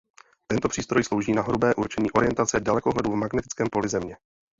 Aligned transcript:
Tento 0.47 0.69
přístroj 0.69 1.03
slouží 1.03 1.33
na 1.33 1.41
hrubé 1.41 1.75
určení 1.75 2.11
orientace 2.11 2.59
dalekohledu 2.59 3.11
v 3.11 3.15
magnetickém 3.15 3.67
poli 3.71 3.89
Země. 3.89 4.17